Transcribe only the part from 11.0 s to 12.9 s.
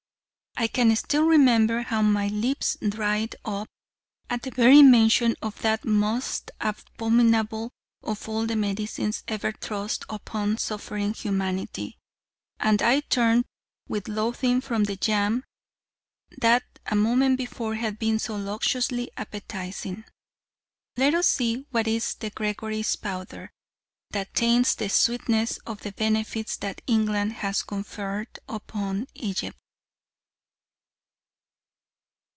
humanity, and